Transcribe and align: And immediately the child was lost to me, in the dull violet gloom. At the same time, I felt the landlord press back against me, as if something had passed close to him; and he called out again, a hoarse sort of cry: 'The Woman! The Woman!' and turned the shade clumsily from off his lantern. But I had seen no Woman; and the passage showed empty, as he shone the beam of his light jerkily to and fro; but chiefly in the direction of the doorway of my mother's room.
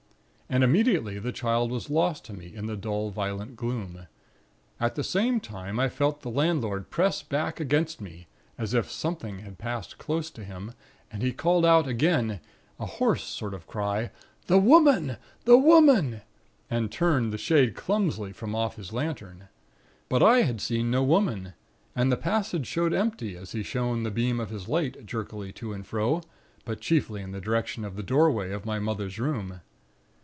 And 0.53 0.65
immediately 0.65 1.17
the 1.17 1.31
child 1.31 1.71
was 1.71 1.89
lost 1.89 2.25
to 2.25 2.33
me, 2.33 2.53
in 2.53 2.65
the 2.65 2.75
dull 2.75 3.09
violet 3.09 3.55
gloom. 3.55 4.07
At 4.81 4.95
the 4.95 5.01
same 5.05 5.39
time, 5.39 5.79
I 5.79 5.87
felt 5.87 6.23
the 6.23 6.29
landlord 6.29 6.89
press 6.89 7.23
back 7.23 7.61
against 7.61 8.01
me, 8.01 8.27
as 8.57 8.73
if 8.73 8.91
something 8.91 9.39
had 9.39 9.57
passed 9.57 9.97
close 9.97 10.29
to 10.31 10.43
him; 10.43 10.73
and 11.09 11.23
he 11.23 11.31
called 11.31 11.65
out 11.65 11.87
again, 11.87 12.41
a 12.81 12.85
hoarse 12.85 13.23
sort 13.23 13.53
of 13.53 13.65
cry: 13.65 14.11
'The 14.47 14.57
Woman! 14.59 15.15
The 15.45 15.57
Woman!' 15.57 16.19
and 16.69 16.91
turned 16.91 17.31
the 17.31 17.37
shade 17.37 17.73
clumsily 17.73 18.33
from 18.33 18.53
off 18.53 18.75
his 18.75 18.91
lantern. 18.91 19.47
But 20.09 20.21
I 20.21 20.39
had 20.41 20.59
seen 20.59 20.91
no 20.91 21.01
Woman; 21.01 21.53
and 21.95 22.11
the 22.11 22.17
passage 22.17 22.67
showed 22.67 22.93
empty, 22.93 23.37
as 23.37 23.53
he 23.53 23.63
shone 23.63 24.03
the 24.03 24.11
beam 24.11 24.41
of 24.41 24.49
his 24.49 24.67
light 24.67 25.05
jerkily 25.05 25.53
to 25.53 25.71
and 25.71 25.87
fro; 25.87 26.19
but 26.65 26.81
chiefly 26.81 27.21
in 27.21 27.31
the 27.31 27.39
direction 27.39 27.85
of 27.85 27.95
the 27.95 28.03
doorway 28.03 28.51
of 28.51 28.65
my 28.65 28.79
mother's 28.79 29.17
room. 29.17 29.61